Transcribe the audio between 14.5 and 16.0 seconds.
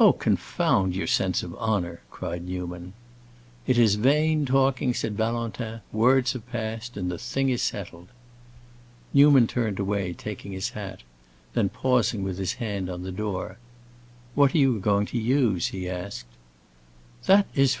are you going to use?" he